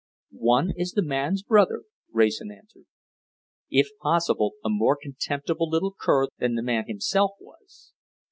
"One 0.39 0.71
is 0.75 0.93
the 0.93 1.03
man's 1.03 1.43
brother," 1.43 1.83
Wrayson 2.11 2.49
answered, 2.49 2.87
"if 3.69 3.89
possible, 4.01 4.53
a 4.65 4.67
more 4.67 4.97
contemptible 4.99 5.69
little 5.69 5.93
cur 5.93 6.25
than 6.39 6.55
the 6.55 6.63
man 6.63 6.85
himself 6.87 7.33
was. 7.39 7.93